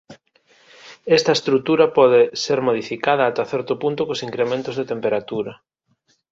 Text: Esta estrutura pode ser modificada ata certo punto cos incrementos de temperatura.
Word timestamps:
Esta 1.17 1.31
estrutura 1.37 1.85
pode 1.97 2.21
ser 2.43 2.59
modificada 2.67 3.23
ata 3.25 3.49
certo 3.53 3.73
punto 3.83 4.01
cos 4.07 4.23
incrementos 4.27 4.75
de 4.79 4.89
temperatura. 4.91 5.53